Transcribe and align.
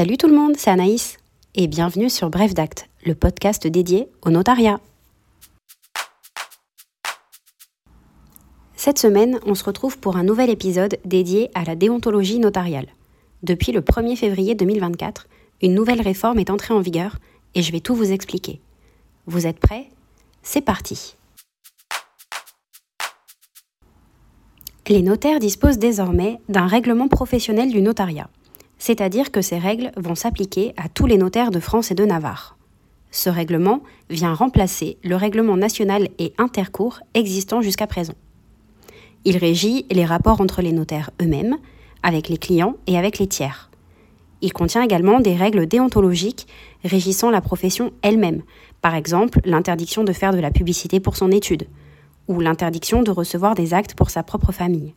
Salut 0.00 0.16
tout 0.16 0.28
le 0.28 0.34
monde, 0.34 0.56
c'est 0.56 0.70
Anaïs 0.70 1.18
et 1.54 1.66
bienvenue 1.66 2.08
sur 2.08 2.30
Bref 2.30 2.54
d'Acte, 2.54 2.88
le 3.04 3.14
podcast 3.14 3.66
dédié 3.66 4.08
au 4.22 4.30
notariat. 4.30 4.80
Cette 8.76 8.98
semaine, 8.98 9.38
on 9.44 9.54
se 9.54 9.62
retrouve 9.62 9.98
pour 9.98 10.16
un 10.16 10.22
nouvel 10.22 10.48
épisode 10.48 10.96
dédié 11.04 11.50
à 11.54 11.64
la 11.64 11.76
déontologie 11.76 12.38
notariale. 12.38 12.86
Depuis 13.42 13.72
le 13.72 13.82
1er 13.82 14.16
février 14.16 14.54
2024, 14.54 15.28
une 15.60 15.74
nouvelle 15.74 16.00
réforme 16.00 16.38
est 16.38 16.48
entrée 16.48 16.72
en 16.72 16.80
vigueur 16.80 17.18
et 17.54 17.60
je 17.60 17.70
vais 17.70 17.80
tout 17.80 17.94
vous 17.94 18.10
expliquer. 18.10 18.62
Vous 19.26 19.46
êtes 19.46 19.60
prêts? 19.60 19.90
C'est 20.42 20.62
parti 20.62 21.14
Les 24.88 25.02
notaires 25.02 25.40
disposent 25.40 25.78
désormais 25.78 26.40
d'un 26.48 26.66
règlement 26.66 27.08
professionnel 27.08 27.70
du 27.70 27.82
notariat, 27.82 28.30
c'est-à-dire 28.80 29.30
que 29.30 29.42
ces 29.42 29.58
règles 29.58 29.92
vont 29.96 30.16
s'appliquer 30.16 30.72
à 30.76 30.88
tous 30.88 31.06
les 31.06 31.18
notaires 31.18 31.50
de 31.50 31.60
France 31.60 31.92
et 31.92 31.94
de 31.94 32.04
Navarre. 32.04 32.56
Ce 33.12 33.28
règlement 33.28 33.82
vient 34.08 34.34
remplacer 34.34 34.96
le 35.04 35.16
règlement 35.16 35.56
national 35.56 36.08
et 36.18 36.32
intercours 36.38 37.00
existant 37.14 37.60
jusqu'à 37.60 37.86
présent. 37.86 38.14
Il 39.26 39.36
régit 39.36 39.84
les 39.90 40.06
rapports 40.06 40.40
entre 40.40 40.62
les 40.62 40.72
notaires 40.72 41.10
eux-mêmes, 41.20 41.58
avec 42.02 42.28
les 42.28 42.38
clients 42.38 42.76
et 42.86 42.96
avec 42.96 43.18
les 43.18 43.26
tiers. 43.26 43.70
Il 44.40 44.54
contient 44.54 44.82
également 44.82 45.20
des 45.20 45.36
règles 45.36 45.66
déontologiques 45.66 46.46
régissant 46.82 47.30
la 47.30 47.42
profession 47.42 47.92
elle-même, 48.00 48.42
par 48.80 48.94
exemple 48.94 49.40
l'interdiction 49.44 50.04
de 50.04 50.14
faire 50.14 50.32
de 50.32 50.40
la 50.40 50.50
publicité 50.50 51.00
pour 51.00 51.18
son 51.18 51.30
étude, 51.30 51.68
ou 52.28 52.40
l'interdiction 52.40 53.02
de 53.02 53.10
recevoir 53.10 53.54
des 53.54 53.74
actes 53.74 53.94
pour 53.94 54.08
sa 54.08 54.22
propre 54.22 54.52
famille, 54.52 54.94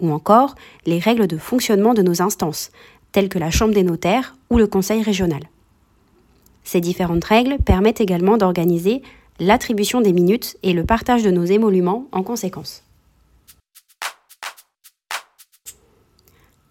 ou 0.00 0.12
encore 0.12 0.54
les 0.86 1.00
règles 1.00 1.26
de 1.26 1.38
fonctionnement 1.38 1.94
de 1.94 2.02
nos 2.02 2.22
instances, 2.22 2.70
telles 3.12 3.28
que 3.28 3.38
la 3.38 3.50
Chambre 3.50 3.74
des 3.74 3.82
notaires 3.82 4.36
ou 4.50 4.58
le 4.58 4.66
Conseil 4.66 5.02
régional. 5.02 5.42
Ces 6.64 6.80
différentes 6.80 7.24
règles 7.24 7.58
permettent 7.64 8.00
également 8.00 8.36
d'organiser 8.36 9.02
l'attribution 9.40 10.00
des 10.00 10.12
minutes 10.12 10.56
et 10.62 10.72
le 10.72 10.84
partage 10.84 11.22
de 11.22 11.30
nos 11.30 11.44
émoluments 11.44 12.06
en 12.12 12.22
conséquence. 12.22 12.82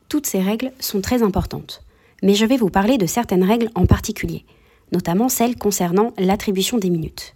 Toutes 0.10 0.28
ces 0.28 0.42
règles 0.42 0.72
sont 0.80 1.02
très 1.02 1.24
importantes, 1.24 1.84
mais 2.24 2.34
je 2.34 2.46
vais 2.46 2.58
vous 2.58 2.70
parler 2.70 2.98
de 2.98 3.06
certaines 3.06 3.44
règles 3.44 3.70
en 3.76 3.86
particulier, 3.86 4.46
notamment 4.92 5.30
celles 5.30 5.58
concernant 5.58 6.14
l'attribution 6.18 6.78
des 6.78 6.90
minutes. 6.90 7.34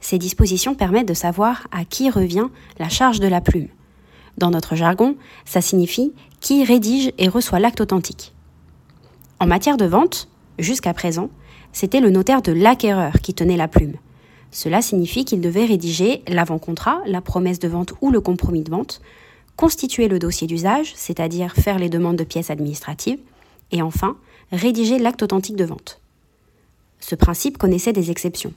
Ces 0.00 0.18
dispositions 0.18 0.74
permettent 0.74 1.08
de 1.08 1.14
savoir 1.14 1.66
à 1.72 1.84
qui 1.84 2.10
revient 2.10 2.48
la 2.78 2.90
charge 2.90 3.20
de 3.20 3.26
la 3.26 3.40
plume. 3.40 3.68
Dans 4.36 4.50
notre 4.50 4.76
jargon, 4.76 5.16
ça 5.46 5.62
signifie 5.62 6.12
qui 6.40 6.62
rédige 6.62 7.12
et 7.16 7.28
reçoit 7.28 7.58
l'acte 7.58 7.80
authentique. 7.80 8.33
En 9.44 9.46
matière 9.46 9.76
de 9.76 9.84
vente, 9.84 10.26
jusqu'à 10.58 10.94
présent, 10.94 11.28
c'était 11.74 12.00
le 12.00 12.08
notaire 12.08 12.40
de 12.40 12.50
l'acquéreur 12.50 13.20
qui 13.20 13.34
tenait 13.34 13.58
la 13.58 13.68
plume. 13.68 13.92
Cela 14.50 14.80
signifie 14.80 15.26
qu'il 15.26 15.42
devait 15.42 15.66
rédiger 15.66 16.22
l'avant-contrat, 16.28 17.02
la 17.04 17.20
promesse 17.20 17.58
de 17.58 17.68
vente 17.68 17.92
ou 18.00 18.10
le 18.10 18.22
compromis 18.22 18.62
de 18.62 18.70
vente, 18.70 19.02
constituer 19.54 20.08
le 20.08 20.18
dossier 20.18 20.46
d'usage, 20.46 20.94
c'est-à-dire 20.96 21.52
faire 21.52 21.78
les 21.78 21.90
demandes 21.90 22.16
de 22.16 22.24
pièces 22.24 22.48
administratives, 22.48 23.18
et 23.70 23.82
enfin, 23.82 24.16
rédiger 24.50 24.98
l'acte 24.98 25.22
authentique 25.22 25.56
de 25.56 25.66
vente. 25.66 26.00
Ce 26.98 27.14
principe 27.14 27.58
connaissait 27.58 27.92
des 27.92 28.10
exceptions. 28.10 28.54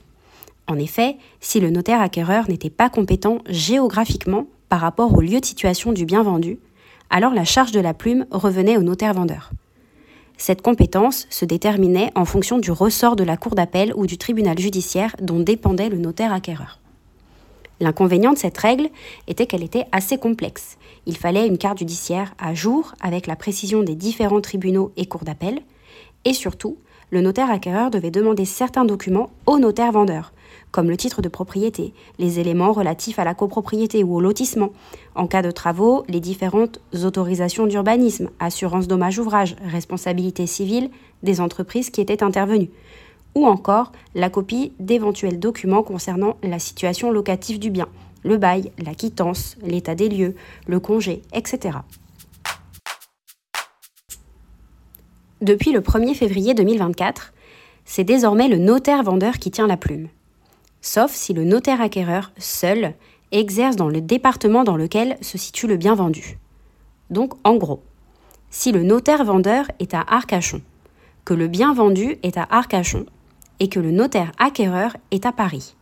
En 0.68 0.78
effet, 0.78 1.18
si 1.38 1.60
le 1.60 1.68
notaire 1.68 2.00
acquéreur 2.00 2.48
n'était 2.48 2.70
pas 2.70 2.88
compétent 2.88 3.40
géographiquement 3.50 4.46
par 4.70 4.80
rapport 4.80 5.12
au 5.12 5.20
lieu 5.20 5.38
de 5.38 5.44
situation 5.44 5.92
du 5.92 6.06
bien 6.06 6.22
vendu, 6.22 6.58
alors 7.10 7.34
la 7.34 7.44
charge 7.44 7.72
de 7.72 7.80
la 7.80 7.92
plume 7.92 8.24
revenait 8.30 8.78
au 8.78 8.82
notaire 8.82 9.12
vendeur. 9.12 9.50
Cette 10.40 10.62
compétence 10.62 11.26
se 11.30 11.44
déterminait 11.44 12.12
en 12.14 12.24
fonction 12.24 12.58
du 12.58 12.70
ressort 12.70 13.16
de 13.16 13.24
la 13.24 13.36
cour 13.36 13.56
d'appel 13.56 13.92
ou 13.96 14.06
du 14.06 14.16
tribunal 14.18 14.56
judiciaire 14.56 15.14
dont 15.20 15.40
dépendait 15.40 15.88
le 15.88 15.98
notaire 15.98 16.32
acquéreur. 16.32 16.78
L'inconvénient 17.80 18.32
de 18.32 18.38
cette 18.38 18.56
règle 18.56 18.88
était 19.26 19.46
qu'elle 19.46 19.64
était 19.64 19.86
assez 19.90 20.16
complexe. 20.16 20.78
Il 21.06 21.16
fallait 21.16 21.46
une 21.46 21.58
carte 21.58 21.78
judiciaire 21.78 22.34
à 22.38 22.54
jour 22.54 22.94
avec 23.00 23.26
la 23.26 23.34
précision 23.36 23.82
des 23.82 23.96
différents 23.96 24.40
tribunaux 24.40 24.92
et 24.96 25.06
cours 25.06 25.24
d'appel. 25.24 25.60
Et 26.24 26.32
surtout, 26.32 26.78
le 27.10 27.20
notaire 27.20 27.50
acquéreur 27.50 27.90
devait 27.90 28.10
demander 28.10 28.44
certains 28.44 28.84
documents 28.84 29.30
au 29.46 29.58
notaire 29.58 29.92
vendeur, 29.92 30.32
comme 30.70 30.90
le 30.90 30.96
titre 30.96 31.22
de 31.22 31.28
propriété, 31.28 31.94
les 32.18 32.40
éléments 32.40 32.72
relatifs 32.72 33.18
à 33.18 33.24
la 33.24 33.34
copropriété 33.34 34.04
ou 34.04 34.16
au 34.16 34.20
lotissement, 34.20 34.70
en 35.14 35.26
cas 35.26 35.42
de 35.42 35.50
travaux, 35.50 36.04
les 36.08 36.20
différentes 36.20 36.80
autorisations 37.02 37.66
d'urbanisme, 37.66 38.30
assurance 38.38 38.88
dommage 38.88 39.18
ouvrage, 39.18 39.56
responsabilité 39.64 40.46
civile 40.46 40.90
des 41.22 41.40
entreprises 41.40 41.90
qui 41.90 42.00
étaient 42.00 42.22
intervenues 42.22 42.70
ou 43.34 43.46
encore 43.46 43.92
la 44.14 44.30
copie 44.30 44.72
d'éventuels 44.80 45.38
documents 45.38 45.82
concernant 45.82 46.36
la 46.42 46.58
situation 46.58 47.10
locative 47.10 47.58
du 47.58 47.70
bien, 47.70 47.88
le 48.24 48.36
bail, 48.36 48.72
la 48.78 48.94
quittance, 48.94 49.56
l'état 49.62 49.94
des 49.94 50.08
lieux, 50.08 50.34
le 50.66 50.80
congé, 50.80 51.22
etc. 51.32 51.78
Depuis 55.40 55.70
le 55.70 55.80
1er 55.80 56.14
février 56.14 56.54
2024, 56.54 57.32
c'est 57.84 58.04
désormais 58.04 58.48
le 58.48 58.58
notaire 58.58 59.04
vendeur 59.04 59.38
qui 59.38 59.52
tient 59.52 59.68
la 59.68 59.76
plume. 59.76 60.08
Sauf 60.90 61.12
si 61.12 61.34
le 61.34 61.44
notaire 61.44 61.82
acquéreur, 61.82 62.32
seul, 62.38 62.94
exerce 63.30 63.76
dans 63.76 63.90
le 63.90 64.00
département 64.00 64.64
dans 64.64 64.78
lequel 64.78 65.18
se 65.20 65.36
situe 65.36 65.66
le 65.66 65.76
bien 65.76 65.94
vendu. 65.94 66.38
Donc, 67.10 67.34
en 67.44 67.56
gros, 67.56 67.82
si 68.48 68.72
le 68.72 68.82
notaire 68.82 69.22
vendeur 69.22 69.66
est 69.80 69.92
à 69.92 70.00
Arcachon, 70.00 70.62
que 71.26 71.34
le 71.34 71.46
bien 71.46 71.74
vendu 71.74 72.16
est 72.22 72.38
à 72.38 72.48
Arcachon 72.48 73.04
et 73.60 73.68
que 73.68 73.78
le 73.78 73.90
notaire 73.90 74.32
acquéreur 74.38 74.96
est 75.10 75.26
à 75.26 75.32
Paris. 75.32 75.76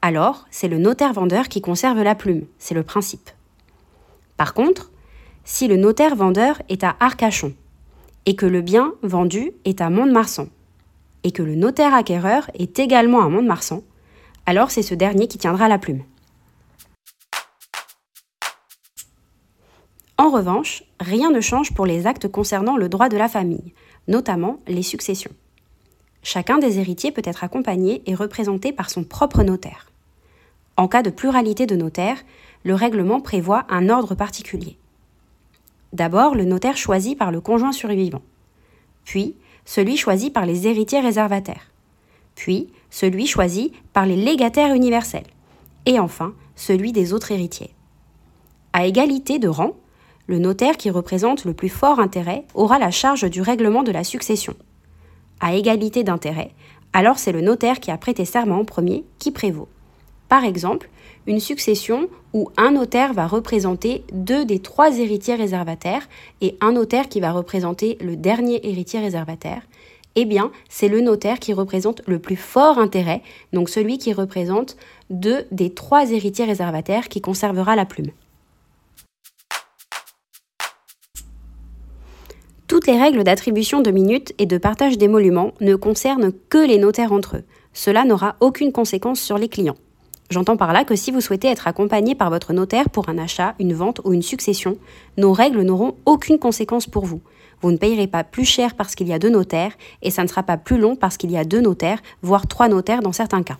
Alors, 0.00 0.46
c'est 0.52 0.68
le 0.68 0.78
notaire 0.78 1.12
vendeur 1.12 1.48
qui 1.48 1.60
conserve 1.60 2.00
la 2.00 2.14
plume, 2.14 2.46
c'est 2.60 2.74
le 2.74 2.84
principe. 2.84 3.30
Par 4.36 4.54
contre, 4.54 4.92
si 5.42 5.66
le 5.66 5.76
notaire 5.76 6.14
vendeur 6.14 6.62
est 6.68 6.84
à 6.84 6.94
Arcachon 7.00 7.52
et 8.26 8.36
que 8.36 8.46
le 8.46 8.60
bien 8.60 8.92
vendu 9.02 9.50
est 9.64 9.80
à 9.80 9.90
Mont-de-Marsan 9.90 10.46
et 11.24 11.32
que 11.32 11.42
le 11.42 11.56
notaire 11.56 11.94
acquéreur 11.94 12.48
est 12.54 12.78
également 12.78 13.22
à 13.22 13.28
Mont-de-Marsan, 13.28 13.82
alors 14.50 14.72
c'est 14.72 14.82
ce 14.82 14.96
dernier 14.96 15.28
qui 15.28 15.38
tiendra 15.38 15.68
la 15.68 15.78
plume. 15.78 16.02
En 20.18 20.28
revanche, 20.28 20.82
rien 20.98 21.30
ne 21.30 21.40
change 21.40 21.72
pour 21.72 21.86
les 21.86 22.08
actes 22.08 22.26
concernant 22.26 22.76
le 22.76 22.88
droit 22.88 23.08
de 23.08 23.16
la 23.16 23.28
famille, 23.28 23.72
notamment 24.08 24.58
les 24.66 24.82
successions. 24.82 25.30
Chacun 26.24 26.58
des 26.58 26.80
héritiers 26.80 27.12
peut 27.12 27.22
être 27.24 27.44
accompagné 27.44 28.02
et 28.06 28.16
représenté 28.16 28.72
par 28.72 28.90
son 28.90 29.04
propre 29.04 29.44
notaire. 29.44 29.92
En 30.76 30.88
cas 30.88 31.04
de 31.04 31.10
pluralité 31.10 31.66
de 31.66 31.76
notaires, 31.76 32.18
le 32.64 32.74
règlement 32.74 33.20
prévoit 33.20 33.66
un 33.68 33.88
ordre 33.88 34.16
particulier. 34.16 34.76
D'abord, 35.92 36.34
le 36.34 36.44
notaire 36.44 36.76
choisi 36.76 37.14
par 37.14 37.30
le 37.30 37.40
conjoint 37.40 37.70
survivant, 37.70 38.22
puis 39.04 39.36
celui 39.64 39.96
choisi 39.96 40.28
par 40.28 40.44
les 40.44 40.66
héritiers 40.66 40.98
réservataires, 40.98 41.70
puis 42.40 42.68
celui 42.88 43.26
choisi 43.26 43.70
par 43.92 44.06
les 44.06 44.16
légataires 44.16 44.72
universels, 44.72 45.26
et 45.84 45.98
enfin 45.98 46.32
celui 46.56 46.90
des 46.90 47.12
autres 47.12 47.32
héritiers. 47.32 47.74
À 48.72 48.86
égalité 48.86 49.38
de 49.38 49.48
rang, 49.48 49.72
le 50.26 50.38
notaire 50.38 50.78
qui 50.78 50.88
représente 50.88 51.44
le 51.44 51.52
plus 51.52 51.68
fort 51.68 52.00
intérêt 52.00 52.44
aura 52.54 52.78
la 52.78 52.90
charge 52.90 53.28
du 53.28 53.42
règlement 53.42 53.82
de 53.82 53.92
la 53.92 54.04
succession 54.04 54.54
à 55.42 55.54
égalité 55.54 56.02
d'intérêt, 56.02 56.52
alors 56.94 57.18
c'est 57.18 57.32
le 57.32 57.42
notaire 57.42 57.78
qui 57.78 57.90
a 57.90 57.98
prêté 57.98 58.24
serment 58.24 58.60
en 58.60 58.64
premier 58.64 59.04
qui 59.18 59.30
prévaut. 59.32 59.68
Par 60.28 60.44
exemple, 60.44 60.88
une 61.26 61.40
succession 61.40 62.08
où 62.32 62.50
un 62.56 62.70
notaire 62.70 63.12
va 63.12 63.26
représenter 63.26 64.04
deux 64.12 64.44
des 64.44 64.60
trois 64.60 64.98
héritiers 64.98 65.34
réservataires 65.34 66.08
et 66.40 66.56
un 66.60 66.72
notaire 66.72 67.08
qui 67.08 67.20
va 67.20 67.32
représenter 67.32 67.98
le 68.00 68.16
dernier 68.16 68.66
héritier 68.66 69.00
réservataire, 69.00 69.62
eh 70.16 70.24
bien, 70.24 70.50
c'est 70.68 70.88
le 70.88 71.00
notaire 71.00 71.38
qui 71.38 71.52
représente 71.52 72.02
le 72.06 72.18
plus 72.18 72.36
fort 72.36 72.78
intérêt, 72.78 73.22
donc 73.52 73.68
celui 73.68 73.98
qui 73.98 74.12
représente 74.12 74.76
deux 75.08 75.46
des 75.50 75.70
trois 75.72 76.10
héritiers 76.10 76.44
réservataires 76.44 77.08
qui 77.08 77.20
conservera 77.20 77.76
la 77.76 77.84
plume. 77.84 78.10
Toutes 82.66 82.86
les 82.86 83.00
règles 83.00 83.24
d'attribution 83.24 83.80
de 83.80 83.90
minutes 83.90 84.32
et 84.38 84.46
de 84.46 84.56
partage 84.56 84.96
d'émoluments 84.96 85.54
ne 85.60 85.74
concernent 85.74 86.32
que 86.48 86.64
les 86.64 86.78
notaires 86.78 87.12
entre 87.12 87.38
eux. 87.38 87.44
Cela 87.72 88.04
n'aura 88.04 88.36
aucune 88.40 88.72
conséquence 88.72 89.20
sur 89.20 89.38
les 89.38 89.48
clients. 89.48 89.76
J'entends 90.30 90.56
par 90.56 90.72
là 90.72 90.84
que 90.84 90.94
si 90.94 91.10
vous 91.10 91.20
souhaitez 91.20 91.48
être 91.48 91.66
accompagné 91.66 92.14
par 92.14 92.30
votre 92.30 92.52
notaire 92.52 92.88
pour 92.88 93.08
un 93.08 93.18
achat, 93.18 93.56
une 93.58 93.74
vente 93.74 94.00
ou 94.04 94.12
une 94.12 94.22
succession, 94.22 94.76
nos 95.16 95.32
règles 95.32 95.62
n'auront 95.62 95.96
aucune 96.06 96.38
conséquence 96.38 96.86
pour 96.86 97.04
vous. 97.04 97.20
Vous 97.62 97.70
ne 97.70 97.76
payerez 97.76 98.06
pas 98.06 98.24
plus 98.24 98.44
cher 98.44 98.74
parce 98.74 98.94
qu'il 98.94 99.08
y 99.08 99.12
a 99.12 99.18
deux 99.18 99.30
notaires 99.30 99.72
et 100.02 100.10
ça 100.10 100.22
ne 100.22 100.28
sera 100.28 100.42
pas 100.42 100.56
plus 100.56 100.78
long 100.78 100.96
parce 100.96 101.16
qu'il 101.16 101.30
y 101.30 101.36
a 101.36 101.44
deux 101.44 101.60
notaires, 101.60 102.00
voire 102.22 102.46
trois 102.46 102.68
notaires 102.68 103.02
dans 103.02 103.12
certains 103.12 103.42
cas. 103.42 103.58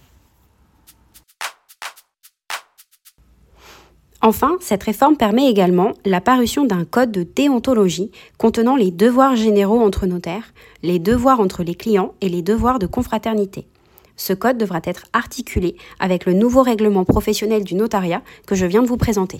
Enfin, 4.23 4.59
cette 4.61 4.83
réforme 4.83 5.17
permet 5.17 5.49
également 5.49 5.93
la 6.05 6.21
parution 6.21 6.67
d'un 6.67 6.85
code 6.85 7.11
de 7.11 7.23
déontologie 7.23 8.11
contenant 8.37 8.77
les 8.77 8.91
devoirs 8.91 9.35
généraux 9.35 9.81
entre 9.81 10.07
notaires, 10.07 10.53
les 10.83 10.99
devoirs 10.99 11.41
entre 11.41 11.63
les 11.63 11.75
clients 11.75 12.13
et 12.21 12.29
les 12.29 12.43
devoirs 12.43 12.79
de 12.79 12.87
confraternité. 12.87 13.67
Ce 14.17 14.35
code 14.35 14.59
devra 14.59 14.81
être 14.85 15.07
articulé 15.15 15.77
avec 15.99 16.27
le 16.27 16.35
nouveau 16.35 16.63
règlement 16.63 17.07
professionnel 17.07 17.65
du 17.65 17.75
notariat 17.75 18.21
que 18.47 18.55
je 18.55 18.67
viens 18.67 18.83
de 18.83 18.87
vous 18.87 18.99
présenter. 18.99 19.39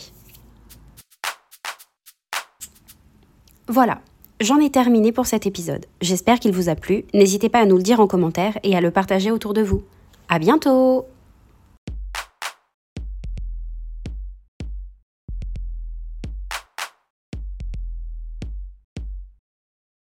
Voilà, 3.69 4.01
j'en 4.41 4.59
ai 4.59 4.71
terminé 4.71 5.13
pour 5.13 5.27
cet 5.27 5.47
épisode. 5.47 5.87
J'espère 6.01 6.41
qu'il 6.41 6.53
vous 6.53 6.69
a 6.69 6.75
plu. 6.75 7.05
N'hésitez 7.15 7.49
pas 7.49 7.61
à 7.61 7.67
nous 7.67 7.77
le 7.77 7.83
dire 7.83 8.01
en 8.01 8.07
commentaire 8.07 8.59
et 8.63 8.77
à 8.77 8.81
le 8.81 8.91
partager 8.91 9.31
autour 9.31 9.55
de 9.55 9.63
vous. 9.63 9.83
À 10.29 10.39
bientôt! 10.39 11.07